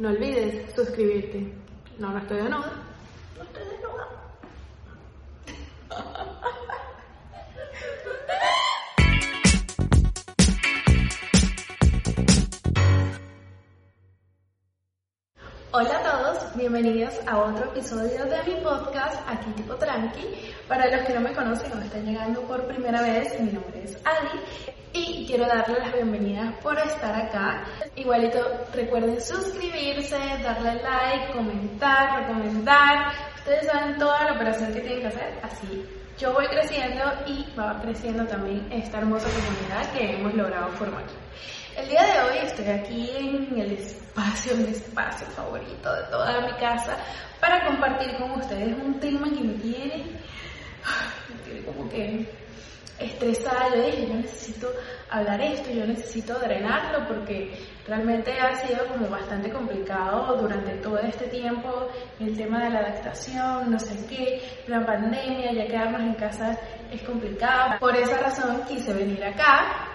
[0.00, 1.52] No olvides suscribirte.
[1.98, 2.72] No, no estoy de nuda.
[3.36, 4.08] No estoy de nuda.
[15.72, 20.24] Hola a todos, bienvenidos a otro episodio de mi podcast, aquí tipo tranqui.
[20.66, 23.98] Para los que no me conocen o están llegando por primera vez, mi nombre es
[24.06, 24.40] Adi
[25.20, 27.62] y quiero darles las bienvenidas por estar acá.
[27.94, 28.40] Igualito
[28.72, 33.12] recuerden suscribirse, darle like, comentar, recomendar.
[33.36, 35.86] Ustedes saben toda la operación que tienen que hacer, así
[36.18, 41.04] yo voy creciendo y va creciendo también esta hermosa comunidad que hemos logrado formar.
[41.76, 46.52] El día de hoy estoy aquí en el espacio, mi espacio favorito de toda mi
[46.58, 46.96] casa,
[47.40, 49.96] para compartir con ustedes un tema que me tiene,
[51.28, 52.26] me tiene como que
[53.00, 53.74] estresada.
[53.74, 54.72] Yo dije, yo necesito
[55.08, 57.52] hablar esto, yo necesito drenarlo porque
[57.86, 61.88] realmente ha sido como bastante complicado durante todo este tiempo
[62.20, 66.58] el tema de la adaptación, no sé qué, la pandemia, ya quedarnos en casa
[66.92, 67.78] es complicado.
[67.80, 69.90] Por esa razón quise venir acá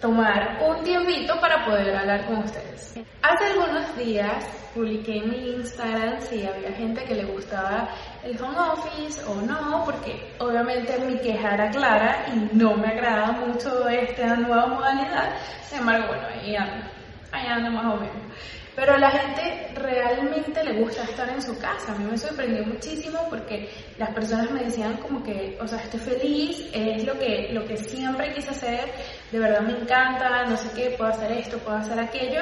[0.00, 2.94] tomar un tiempito para poder hablar con ustedes.
[3.22, 7.88] Hace algunos días publiqué en mi Instagram si había gente que le gustaba
[8.22, 13.32] el home office o no, porque obviamente mi queja era clara y no me agrada
[13.32, 15.34] mucho esta nueva modalidad.
[15.68, 16.86] Sin embargo, bueno, ahí ando,
[17.32, 18.32] ahí ando más o menos.
[18.74, 21.92] Pero la gente realmente le gusta estar en su casa.
[21.92, 25.98] A mí me sorprendió muchísimo porque las personas me decían como que, o sea, estoy
[25.98, 28.92] feliz, es lo que, lo que siempre quise hacer,
[29.32, 32.40] de verdad me encanta, no sé qué, puedo hacer esto, puedo hacer aquello.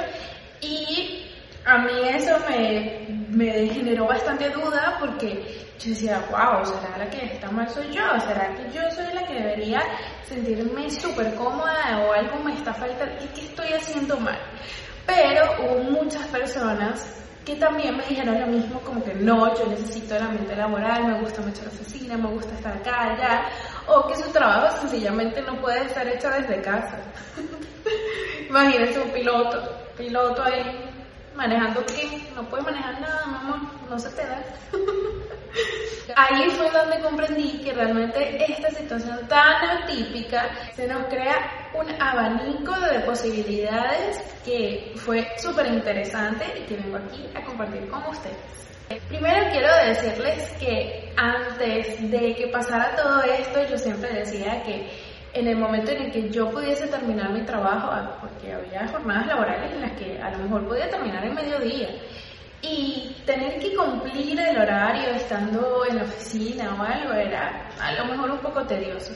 [0.60, 1.35] Y
[1.66, 7.26] a mí eso me, me generó bastante duda porque yo decía, wow, ¿será la que
[7.26, 8.02] está mal soy yo?
[8.20, 9.82] ¿Será que yo soy la que debería
[10.28, 13.16] sentirme súper cómoda o algo me está faltando?
[13.24, 14.38] ¿Y qué estoy haciendo mal?
[15.06, 20.16] Pero hubo muchas personas que también me dijeron lo mismo, como que no, yo necesito
[20.16, 23.44] el ambiente laboral, me gusta mucho la oficina, me gusta estar acá, allá,
[23.86, 26.98] o que su trabajo sencillamente no puede ser hecho desde casa.
[28.48, 29.62] Imagínense un piloto,
[29.96, 30.85] piloto ahí
[31.36, 34.42] manejando qué, no puede manejar nada, mamá, no se te da.
[36.16, 42.72] Ahí fue donde comprendí que realmente esta situación tan atípica se nos crea un abanico
[42.80, 48.36] de posibilidades que fue súper interesante y que vengo aquí a compartir con ustedes.
[49.08, 54.88] Primero quiero decirles que antes de que pasara todo esto, yo siempre decía que
[55.36, 59.26] en el momento en el que yo pudiese terminar mi trabajo, ah, porque había jornadas
[59.26, 61.88] laborales en las que a lo mejor podía terminar en mediodía,
[62.62, 68.06] y tener que cumplir el horario estando en la oficina o algo era a lo
[68.06, 69.12] mejor un poco tedioso.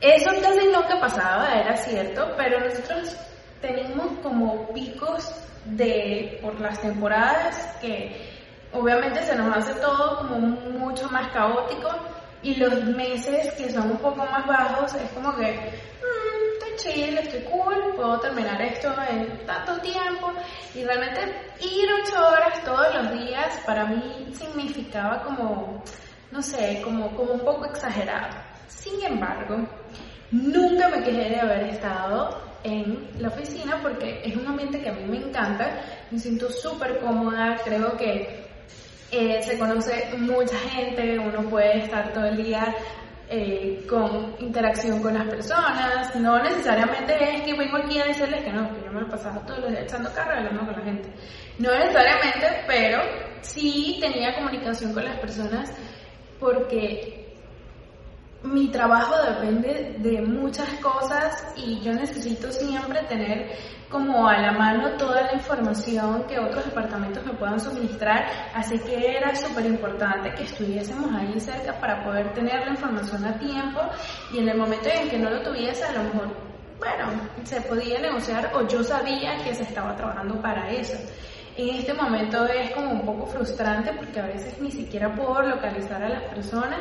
[0.00, 3.16] Eso casi nunca pasaba, era cierto, pero nosotros
[3.60, 5.32] tenemos como picos
[5.64, 8.32] de por las temporadas que
[8.72, 11.88] obviamente se nos hace todo como mucho más caótico
[12.42, 17.18] y los meses que son un poco más bajos es como que mmm, estoy chill,
[17.18, 20.32] estoy cool, puedo terminar esto en tanto tiempo
[20.74, 21.20] y realmente
[21.60, 25.82] ir ocho horas todos los días para mí significaba como,
[26.30, 28.36] no sé, como, como un poco exagerado.
[28.66, 29.58] Sin embargo,
[30.30, 34.92] nunca me quejé de haber estado en la oficina porque es un ambiente que a
[34.92, 38.41] mí me encanta, me siento súper cómoda, creo que
[39.12, 42.74] eh, se conoce mucha gente, uno puede estar todo el día
[43.28, 48.50] eh, con interacción con las personas, no necesariamente es que vengo aquí a decirles que
[48.50, 51.10] no, que yo me lo pasaba todos los días echando carro hablando con la gente,
[51.58, 53.02] no necesariamente, pero
[53.42, 55.70] sí tenía comunicación con las personas
[56.40, 57.22] porque
[58.42, 63.50] mi trabajo depende de muchas cosas y yo necesito siempre tener
[63.92, 69.16] como a la mano toda la información que otros departamentos me puedan suministrar, así que
[69.18, 73.80] era súper importante que estuviésemos ahí cerca para poder tener la información a tiempo
[74.32, 76.28] y en el momento en que no lo tuviese a lo mejor,
[76.78, 77.12] bueno,
[77.44, 80.96] se podía negociar o yo sabía que se estaba trabajando para eso.
[81.54, 86.02] En este momento es como un poco frustrante porque a veces ni siquiera puedo localizar
[86.02, 86.78] a las personas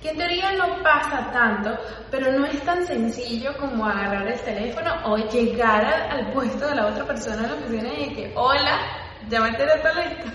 [0.00, 1.76] que en teoría no pasa tanto,
[2.10, 6.86] pero no es tan sencillo como agarrar el teléfono o llegar al, puesto de la
[6.86, 8.78] otra persona en la oficina y que, hola,
[9.28, 10.32] toda la historia.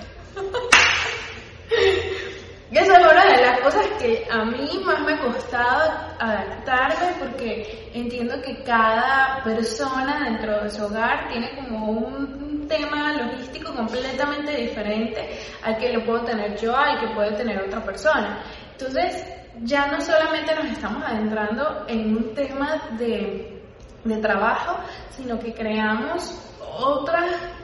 [2.71, 7.15] Y esa es una de las cosas que a mí más me ha costado adaptarme
[7.19, 14.51] porque entiendo que cada persona dentro de su hogar tiene como un tema logístico completamente
[14.57, 18.43] diferente al que lo puedo tener yo, al que puede tener otra persona.
[18.71, 19.25] Entonces,
[19.63, 23.61] ya no solamente nos estamos adentrando en un tema de,
[24.03, 24.77] de trabajo,
[25.09, 26.41] sino que creamos
[26.77, 27.17] otro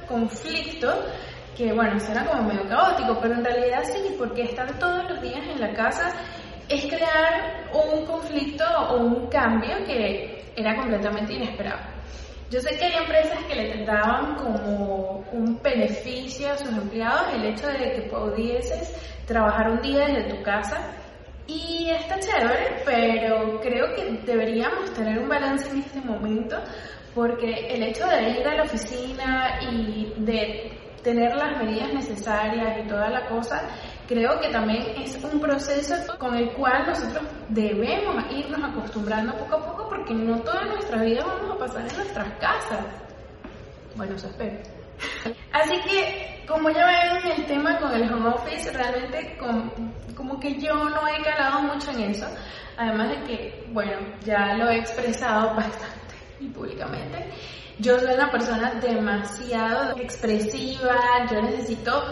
[0.07, 0.93] conflicto
[1.55, 5.45] que bueno, suena como medio caótico, pero en realidad sí, porque estar todos los días
[5.45, 6.13] en la casa
[6.69, 11.79] es crear un conflicto o un cambio que era completamente inesperado.
[12.49, 17.45] Yo sé que hay empresas que le daban como un beneficio a sus empleados el
[17.45, 18.93] hecho de que pudieses
[19.25, 20.77] trabajar un día desde tu casa
[21.51, 26.57] y está chévere, pero creo que deberíamos tener un balance en este momento
[27.13, 30.71] porque el hecho de ir a la oficina y de
[31.03, 33.63] tener las medidas necesarias y toda la cosa,
[34.07, 39.65] creo que también es un proceso con el cual nosotros debemos irnos acostumbrando poco a
[39.65, 42.85] poco porque no toda nuestra vida vamos a pasar en nuestras casas.
[43.95, 44.57] Bueno, eso espero.
[45.51, 49.37] Así que, como ya ven en el tema con el home office, realmente
[50.21, 52.27] como que yo no he calado mucho en eso.
[52.77, 57.25] Además de que, bueno, ya lo he expresado bastante y públicamente.
[57.79, 60.95] Yo soy una persona demasiado expresiva,
[61.31, 62.03] yo necesito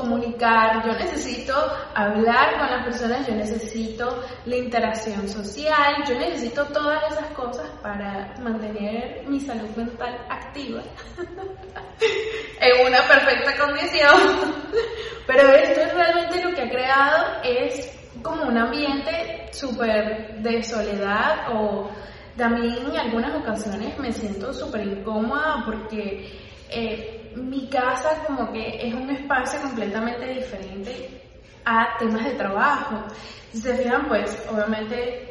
[0.00, 1.54] comunicar, yo necesito
[1.94, 8.34] hablar con las personas, yo necesito la interacción social, yo necesito todas esas cosas para
[8.40, 10.82] mantener mi salud mental activa
[12.60, 14.58] en una perfecta condición.
[15.26, 21.54] Pero esto es realmente lo que ha creado es como un ambiente súper de soledad
[21.54, 21.90] o
[22.36, 26.38] también en algunas ocasiones me siento súper incómoda porque
[26.70, 31.10] eh, mi casa como que es un espacio completamente diferente
[31.64, 33.04] a temas de trabajo.
[33.52, 35.27] Si se fijan, pues obviamente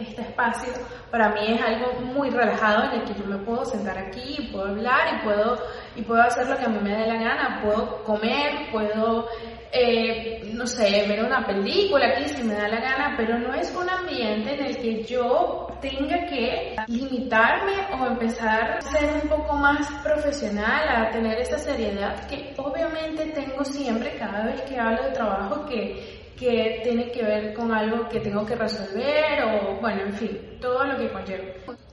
[0.00, 0.72] este espacio
[1.10, 4.52] para mí es algo muy relajado en el que yo me puedo sentar aquí y
[4.52, 5.58] puedo hablar y puedo,
[5.96, 9.26] y puedo hacer lo que a mí me dé la gana, puedo comer, puedo
[9.72, 13.72] eh, no sé, ver una película aquí si me da la gana, pero no es
[13.74, 19.54] un ambiente en el que yo tenga que limitarme o empezar a ser un poco
[19.54, 25.12] más profesional, a tener esa seriedad que obviamente tengo siempre cada vez que hablo de
[25.12, 30.14] trabajo que que tiene que ver con algo que tengo que resolver o bueno, en
[30.14, 31.44] fin, todo lo que conlleva.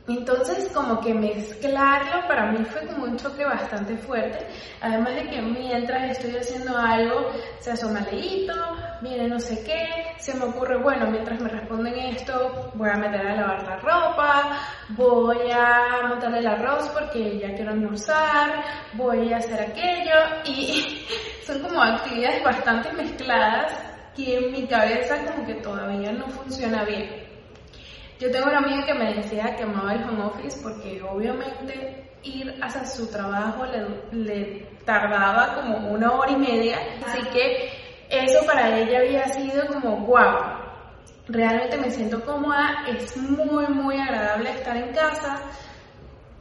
[0.08, 4.48] Entonces, como que mezclarlo para mí fue como un choque bastante fuerte.
[4.80, 7.30] Además de que mientras estoy haciendo algo,
[7.60, 8.54] se asoma leíto,
[9.02, 13.28] viene no sé qué, se me ocurre, bueno, mientras me responden esto, voy a meter
[13.28, 14.60] a lavar la ropa,
[14.92, 18.64] voy a montar el arroz porque ya quiero almorzar,
[18.94, 20.16] voy a hacer aquello
[20.46, 21.06] y
[21.46, 23.87] son como actividades bastante mezcladas
[24.18, 27.08] que en mi cabeza como que todavía no funciona bien.
[28.20, 32.58] Yo tengo una amiga que me decía que amaba el home office porque obviamente ir
[32.62, 33.64] hacia su trabajo
[34.12, 37.70] le, tardaba como una hora y media, así que
[38.10, 40.36] eso para ella había sido como wow.
[41.28, 45.42] Realmente me siento cómoda, es muy muy agradable estar en casa,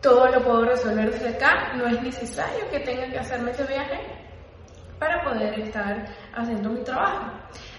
[0.00, 3.98] todo lo puedo resolver desde acá, no es necesario que tenga que hacerme ese viaje
[4.98, 7.32] para poder estar haciendo mi trabajo.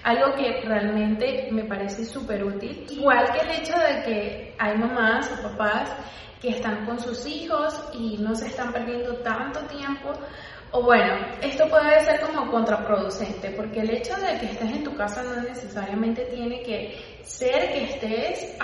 [0.08, 2.88] Algo que realmente me parece súper útil.
[2.90, 5.92] Igual que el hecho de que hay mamás o papás
[6.42, 10.14] que están con sus hijos y no se están perdiendo tanto tiempo.
[10.72, 14.96] O bueno, esto puede ser como contraproducente, porque el hecho de que estés en tu
[14.96, 18.58] casa no necesariamente tiene que ser que estés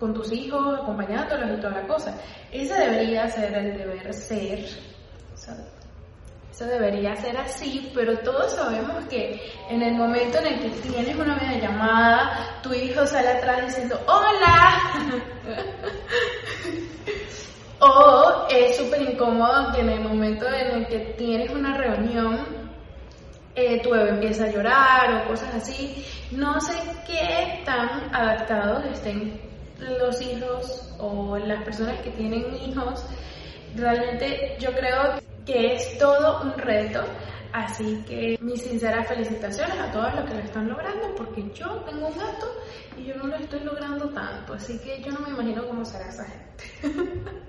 [0.00, 2.18] con tus hijos, acompañándolos y toda la cosa.
[2.50, 4.64] Ese debería ser el deber ser.
[6.58, 11.14] Eso debería ser así, pero todos sabemos que en el momento en el que tienes
[11.14, 14.92] una videollamada, tu hijo sale atrás diciendo ¡Hola!
[17.78, 22.44] o es súper incómodo que en el momento en el que tienes una reunión,
[23.54, 26.04] eh, tu bebé empieza a llorar o cosas así.
[26.32, 26.74] No sé
[27.06, 29.40] qué tan adaptados estén
[29.78, 33.06] los hijos o las personas que tienen hijos.
[33.76, 37.04] Realmente yo creo que es todo un reto.
[37.52, 42.08] Así que mis sinceras felicitaciones a todos los que lo están logrando, porque yo tengo
[42.08, 42.46] un gato
[42.96, 46.08] y yo no lo estoy logrando tanto, así que yo no me imagino cómo será
[46.08, 46.64] esa gente.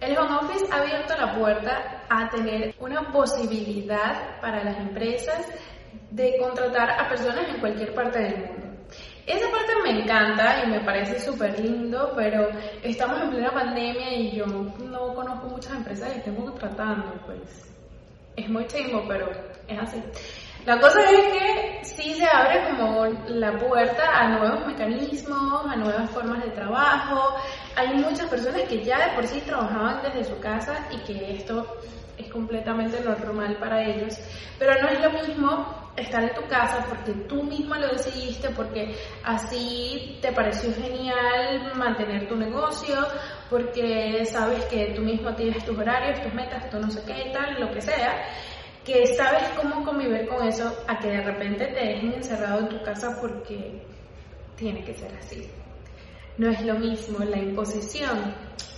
[0.00, 5.46] El home office ha abierto la puerta a tener una posibilidad para las empresas
[6.10, 8.69] de contratar a personas en cualquier parte del mundo.
[9.30, 12.48] Esa parte me encanta y me parece súper lindo, pero
[12.82, 17.72] estamos en plena pandemia y yo no conozco muchas empresas que estén contratando, pues.
[18.34, 19.30] es muy chingo, pero
[19.68, 20.02] es así.
[20.66, 26.10] La cosa es que sí se abre como la puerta a nuevos mecanismos, a nuevas
[26.10, 27.36] formas de trabajo.
[27.76, 31.66] Hay muchas personas que ya de por sí trabajaban desde su casa y que esto
[32.20, 34.18] es completamente normal para ellos.
[34.58, 38.94] Pero no es lo mismo estar en tu casa porque tú misma lo decidiste, porque
[39.24, 42.96] así te pareció genial mantener tu negocio,
[43.48, 47.60] porque sabes que tú mismo tienes tus horarios, tus metas, tú no sé qué tal,
[47.60, 48.24] lo que sea
[48.84, 52.82] que sabes cómo convivir con eso a que de repente te dejen encerrado en tu
[52.82, 53.82] casa porque
[54.56, 55.48] tiene que ser así.
[56.40, 58.34] No es lo mismo, la imposición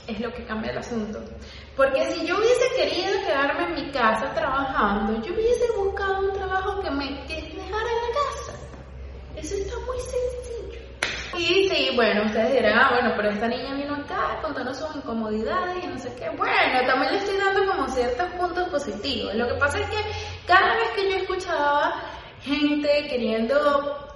[0.08, 1.20] es lo que cambia el asunto.
[1.76, 6.80] Porque si yo hubiese querido quedarme en mi casa trabajando, yo hubiese buscado un trabajo
[6.80, 8.58] que me dejara en la casa.
[9.36, 10.80] Eso está muy sencillo.
[11.38, 15.84] Y sí, bueno, ustedes dirán, ah, bueno, pero esta niña vino acá contando sus incomodidades
[15.84, 16.30] y no sé qué.
[16.30, 19.36] Bueno, también le estoy dando como ciertos puntos positivos.
[19.36, 19.98] Lo que pasa es que
[20.48, 21.94] cada vez que yo escuchaba
[22.40, 24.11] gente queriendo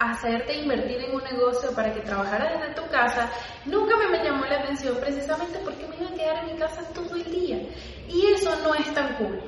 [0.00, 3.30] hacerte invertir en un negocio para que trabajaras desde tu casa,
[3.66, 7.14] nunca me llamó la atención precisamente porque me iba a quedar en mi casa todo
[7.14, 7.58] el día.
[8.08, 9.38] Y eso no es tan cool.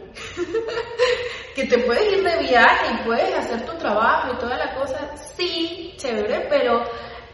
[1.56, 5.16] que te puedes ir de viaje y puedes hacer tu trabajo y toda la cosa,
[5.16, 6.84] sí, chévere, pero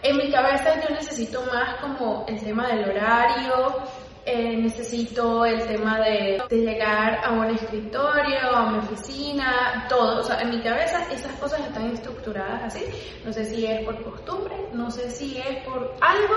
[0.02, 3.82] en mi cabeza yo necesito más como el tema del horario,
[4.30, 10.20] eh, necesito el tema de, llegar a un escritorio, a una oficina, todo.
[10.20, 12.84] O sea, en mi cabeza esas cosas están estructuradas así.
[13.24, 16.34] No sé si es por costumbre, no sé si es por algo,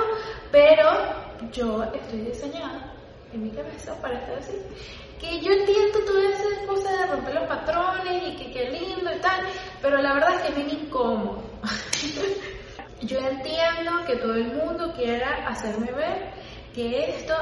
[0.54, 0.90] pero
[1.52, 2.94] yo estoy diseñada
[3.34, 4.54] en mi cabeza para estar así.
[5.20, 9.20] Que yo entiendo todas esas cosas de romper los patrones y que qué lindo y
[9.20, 9.42] tal,
[9.82, 11.44] pero la verdad es que es bien incómodo.
[13.04, 16.32] Yo entiendo que todo el mundo quiera hacerme ver
[16.74, 17.34] que esto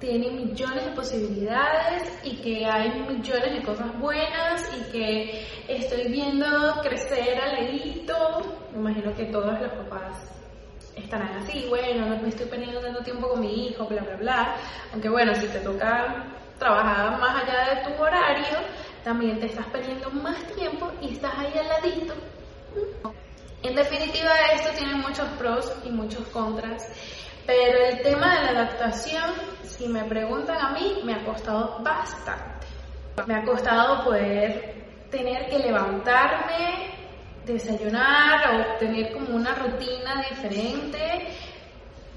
[0.00, 6.46] tiene millones de posibilidades y que hay millones de cosas buenas y que estoy viendo
[6.82, 8.40] crecer al ladito.
[8.72, 10.30] Me imagino que todos los papás
[10.96, 14.56] estarán así, bueno, no me estoy perdiendo tanto tiempo con mi hijo, bla, bla, bla.
[14.92, 16.24] Aunque bueno, si te toca
[16.58, 18.58] trabajar más allá de tu horario,
[19.04, 22.14] también te estás perdiendo más tiempo y estás ahí al ladito.
[23.62, 26.88] En definitiva, esto tiene muchos pros y muchos contras,
[27.50, 29.32] pero el tema de la adaptación,
[29.64, 32.68] si me preguntan a mí, me ha costado bastante.
[33.26, 36.94] Me ha costado poder tener que levantarme,
[37.44, 41.26] desayunar o tener como una rutina diferente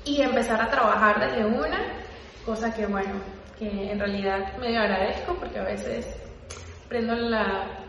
[0.05, 1.79] y empezar a trabajar desde una,
[2.45, 3.15] cosa que bueno,
[3.57, 6.05] que en realidad me agradezco porque a veces
[6.87, 7.83] prendo la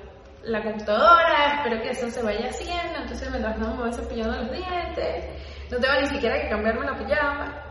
[0.47, 4.53] la computadora, espero que eso se vaya haciendo, entonces mientras no me voy cepillando los
[4.53, 5.34] dientes,
[5.71, 7.67] no tengo ni siquiera que cambiarme la pijama.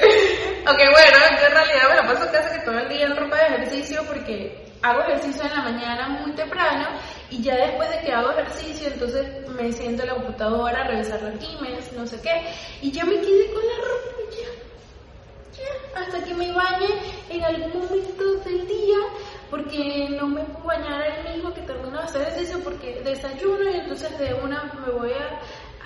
[0.00, 3.36] ok, bueno, yo en realidad me la paso casi que todo el día en ropa
[3.36, 6.88] de ejercicio porque hago ejercicio en la mañana muy temprano
[7.30, 11.22] y ya después de que hago ejercicio, entonces me siento en la computadora a revisar
[11.22, 14.48] los emails, no sé qué, y ya me quedé con la ropa ya,
[15.62, 16.88] ya, hasta que me bañe
[17.30, 18.98] en algún momento del día
[19.50, 23.76] porque no me puedo bañar el mismo que termino de hacer ejercicio porque desayuno y
[23.76, 25.40] entonces de una me voy a,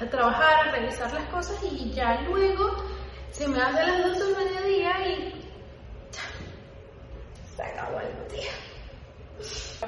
[0.07, 2.85] trabajar, a revisar las cosas y ya luego
[3.31, 5.45] se me hace las 12 del mediodía y
[7.57, 8.51] se acabó el día.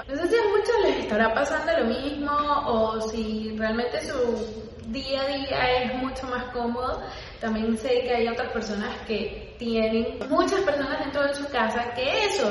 [0.09, 2.31] No sé si a muchos les estará pasando lo mismo
[2.67, 7.02] o si realmente su día a día es mucho más cómodo.
[7.40, 12.26] También sé que hay otras personas que tienen muchas personas dentro de su casa que
[12.26, 12.49] eso,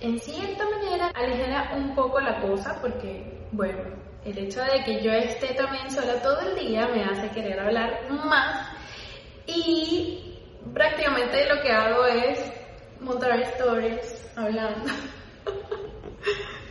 [0.00, 3.82] en cierta manera aligera un poco la cosa porque, bueno,
[4.24, 8.10] el hecho de que yo esté también sola todo el día me hace querer hablar
[8.10, 8.68] más
[9.46, 10.38] y
[10.74, 12.38] prácticamente lo que hago es
[13.00, 14.84] montar stories hablando.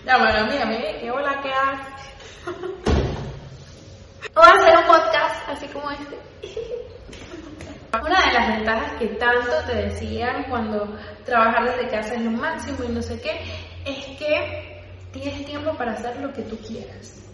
[0.06, 2.14] bueno, mira, mira, qué hola, qué haces.
[4.36, 6.20] o hacer un podcast así como este.
[8.02, 12.84] Una de las ventajas que tanto te decían cuando trabajar desde casa es lo máximo
[12.84, 13.42] y no sé qué,
[13.84, 17.29] es que tienes tiempo para hacer lo que tú quieras.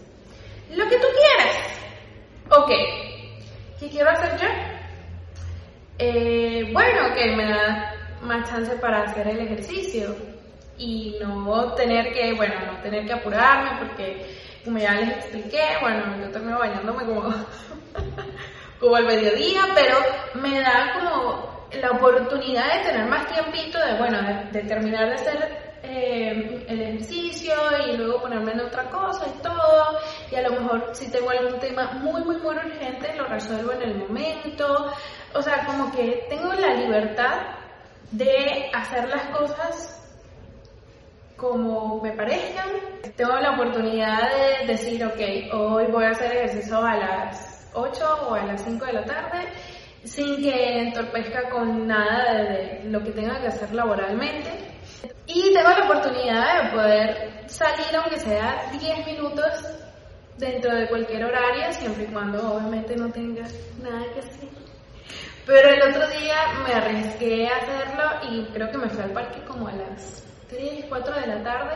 [0.70, 1.56] Lo que tú quieras.
[2.50, 2.70] Ok,
[3.80, 4.48] ¿qué quiero hacer yo?
[5.98, 10.14] Eh, bueno, que me da más chance para hacer el ejercicio
[10.78, 14.26] y no tener que, bueno, no tener que apurarme porque
[14.64, 17.34] como ya les expliqué, bueno, yo termino bañándome como
[18.80, 19.96] como al mediodía, pero
[20.34, 24.18] me da como la oportunidad de tener más tiempito de, bueno,
[24.52, 27.54] de, terminar de hacer eh, el ejercicio
[27.88, 29.98] y luego ponerme en otra cosa y todo.
[30.30, 33.82] Y a lo mejor si tengo algún tema muy, muy, muy urgente, lo resuelvo en
[33.82, 34.92] el momento.
[35.34, 37.40] O sea, como que tengo la libertad
[38.10, 39.92] de hacer las cosas
[41.36, 42.68] como me parezcan.
[43.16, 48.34] Tengo la oportunidad de decir, ok, hoy voy a hacer ejercicio a las 8 o
[48.34, 49.48] a las 5 de la tarde
[50.06, 54.50] sin que entorpezca con nada de lo que tenga que hacer laboralmente.
[55.26, 59.44] Y tengo la oportunidad de poder salir, aunque sea 10 minutos
[60.38, 63.42] dentro de cualquier horario, siempre y cuando obviamente no tenga
[63.82, 64.48] nada que hacer.
[65.46, 66.36] Pero el otro día
[66.66, 70.86] me arriesgué a hacerlo y creo que me fui al parque como a las 3,
[70.88, 71.74] 4 de la tarde,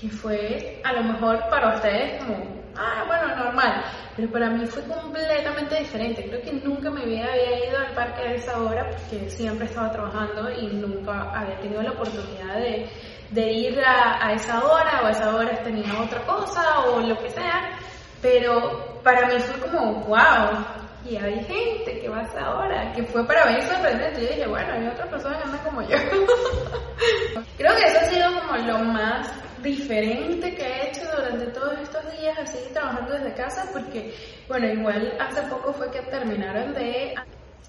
[0.00, 2.36] que fue a lo mejor para ustedes como,
[2.76, 3.84] ah, bueno, normal,
[4.16, 6.24] pero para mí fue completamente diferente.
[6.28, 7.26] Creo que nunca me había,
[7.66, 11.92] ido al parque a esa hora porque siempre estaba trabajando y nunca había tenido la
[11.92, 12.88] oportunidad de,
[13.30, 17.16] de ir a, a, esa hora o a esa hora tenía otra cosa o lo
[17.18, 17.78] que sea.
[18.20, 20.64] Pero para mí fue como, wow,
[21.04, 24.20] y hay gente que va a esa hora, que fue para mí sorprendente.
[24.20, 25.96] Yo dije, bueno, hay otras personas que andan como yo.
[27.56, 32.18] Creo que eso ha sido como lo más diferente que he hecho durante todos estos
[32.18, 34.14] días, así trabajando desde casa, porque,
[34.48, 37.14] bueno, igual hace poco fue que terminaron de,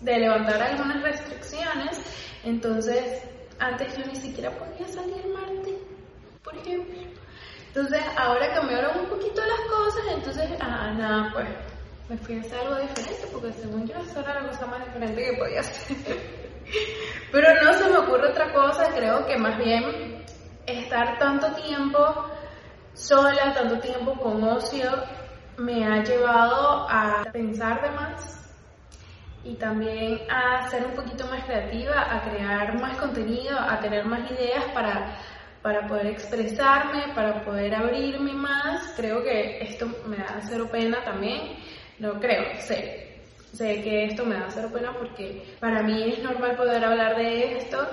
[0.02, 2.00] de levantar algunas restricciones,
[2.44, 3.24] entonces
[3.60, 5.76] antes yo ni siquiera podía salir martes,
[6.44, 7.00] por ejemplo.
[7.68, 11.48] Entonces ahora cambiaron un poquito las cosas, entonces, ah, nada, pues
[12.10, 15.24] me fui a hacer algo diferente, porque según yo eso era la cosa más diferente
[15.24, 15.98] que podía hacer.
[17.32, 20.26] Pero no se me ocurre otra cosa, creo que más bien
[20.66, 22.26] estar tanto tiempo
[22.94, 24.92] sola, tanto tiempo con ocio,
[25.58, 28.40] me ha llevado a pensar de más
[29.44, 34.30] y también a ser un poquito más creativa, a crear más contenido, a tener más
[34.32, 35.16] ideas para,
[35.62, 38.94] para poder expresarme, para poder abrirme más.
[38.96, 41.58] Creo que esto me da cero pena también.
[42.00, 43.08] No creo, sé.
[43.54, 47.58] Sé que esto me da cero pena porque para mí es normal poder hablar de
[47.58, 47.88] esto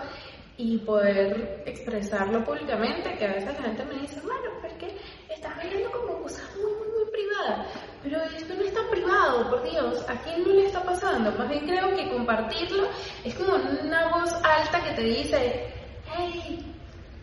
[0.59, 4.95] y poder expresarlo públicamente, que a veces la gente me dice, bueno, porque
[5.29, 7.67] estás viendo como cosas muy, muy, muy privadas,
[8.03, 11.33] pero esto no está privado, por Dios, ¿a quién no le está pasando?
[11.33, 12.89] Más bien creo que compartirlo
[13.25, 15.73] es como una voz alta que te dice,
[16.17, 16.75] hey,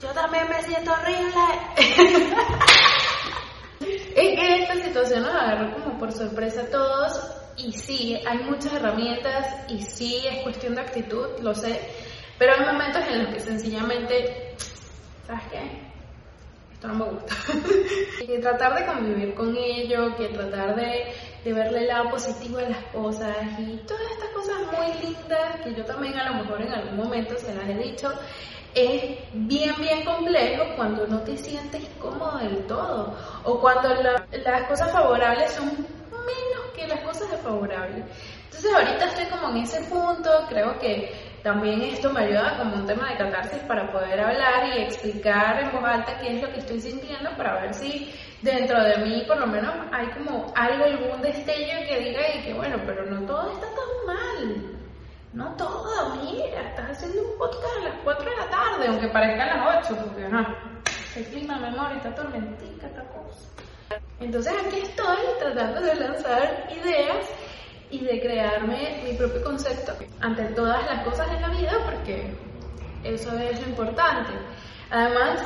[0.01, 1.33] yo también me siento horrible.
[4.15, 7.19] es que esta situación nos agarró como por sorpresa a todos
[7.57, 11.79] y sí, hay muchas herramientas y sí, es cuestión de actitud, lo sé,
[12.37, 14.55] pero hay momentos en los que sencillamente,
[15.25, 15.93] ¿sabes qué?
[16.73, 17.35] Esto no me gusta.
[18.27, 22.63] y tratar de convivir con ello, que tratar de, de verle el lado positivo a
[22.63, 26.73] las cosas y todas estas cosas muy lindas que yo también a lo mejor en
[26.73, 28.11] algún momento se las he dicho,
[28.75, 34.91] es bien, bien complejo cuando no te sientes cómodo del todo o cuando las cosas
[34.91, 38.05] favorables son menos que las cosas desfavorables.
[38.45, 41.11] Entonces ahorita estoy como en ese punto, creo que
[41.43, 45.71] también esto me ayuda como un tema de catarsis para poder hablar y explicar en
[45.71, 49.37] voz alta qué es lo que estoy sintiendo para ver si dentro de mí por
[49.37, 53.51] lo menos hay como algo, algún destello que diga y que bueno, pero no todo
[53.51, 54.72] está tan mal.
[55.33, 59.43] No todo, mira, estás haciendo un podcast a las 4 de la tarde, aunque parezca
[59.43, 60.45] a las 8, porque no,
[61.15, 63.49] el clima, memoria, está tormentica, esta cosa.
[64.19, 67.27] Entonces aquí estoy tratando de lanzar ideas
[67.89, 72.35] y de crearme mi propio concepto ante todas las cosas en la vida porque
[73.03, 74.33] eso es lo importante.
[74.91, 75.41] Además,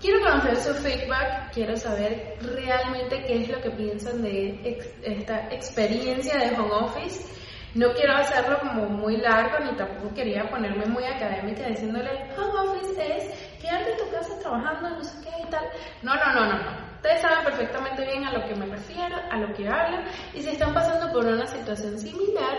[0.00, 6.38] quiero conocer su feedback, quiero saber realmente qué es lo que piensan de esta experiencia
[6.38, 7.38] de home office.
[7.74, 13.16] No quiero hacerlo como muy largo ni tampoco quería ponerme muy académica diciéndole home office
[13.16, 15.64] es quedarte en tu casa trabajando, no sé qué y tal.
[16.02, 16.88] No, no, no, no, no.
[16.96, 19.98] Ustedes saben perfectamente bien a lo que me refiero, a lo que hablo,
[20.34, 22.56] y si están pasando por una situación similar,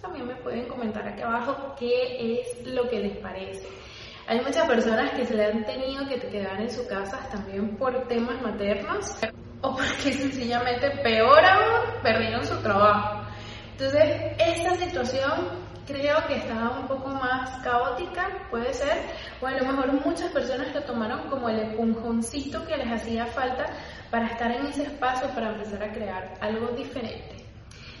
[0.00, 3.68] también me pueden comentar aquí abajo qué es lo que les parece.
[4.26, 8.08] Hay muchas personas que se le han tenido que quedar en su casa también por
[8.08, 9.16] temas maternos
[9.60, 13.27] o porque sencillamente, peor aún, perdieron su trabajo.
[13.80, 15.50] Entonces, esta situación
[15.86, 18.98] creo que estaba un poco más caótica, puede ser,
[19.40, 23.66] o a lo mejor muchas personas lo tomaron como el empujoncito que les hacía falta
[24.10, 27.36] para estar en ese espacio, para empezar a crear algo diferente.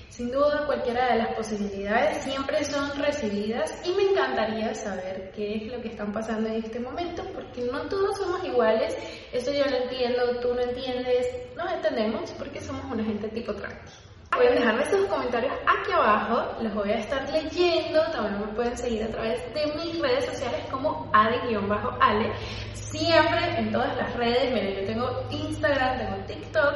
[0.08, 5.72] Sin duda, cualquiera de las posibilidades siempre son recibidas y me encantaría saber qué es
[5.72, 8.96] lo que están pasando en este momento, porque no todos somos iguales,
[9.32, 11.24] eso yo lo entiendo, tú lo entiendes,
[11.56, 14.07] nos entendemos porque somos una gente tipo tranqui.
[14.30, 18.00] Pueden dejarme sus comentarios aquí abajo, los voy a estar leyendo.
[18.12, 22.32] También me pueden seguir a través de mis redes sociales como ade-ale.
[22.74, 24.52] Siempre en todas las redes.
[24.52, 26.74] Miren, yo tengo Instagram, tengo TikTok,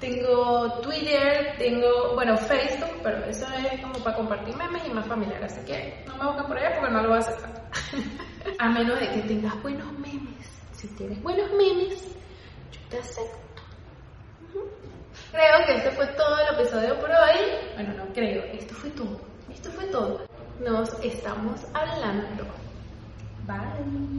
[0.00, 5.42] tengo Twitter, tengo, bueno, Facebook, pero eso es como para compartir memes y más familiar.
[5.44, 7.36] Así que no me busquen por allá porque no lo voy a hacer.
[8.58, 10.52] a menos de que tengas buenos memes
[10.82, 12.02] si tienes buenos memes,
[12.72, 13.51] yo te acepto.
[15.32, 17.38] Creo que este fue todo el episodio por hoy.
[17.74, 19.18] Bueno, no creo, esto fue todo.
[19.50, 20.20] Esto fue todo.
[20.60, 22.44] Nos estamos hablando.
[23.46, 24.12] Bye.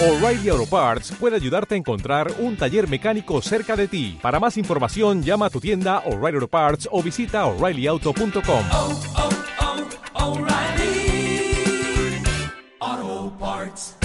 [0.00, 4.18] O'Reilly Auto Parts puede ayudarte a encontrar un taller mecánico cerca de ti.
[4.20, 8.64] Para más información, llama a tu tienda O'Reilly Auto Parts o visita oreillyauto.com.
[8.72, 9.00] oh,
[10.14, 12.22] oh, O'Reilly
[12.80, 14.03] Auto Parts.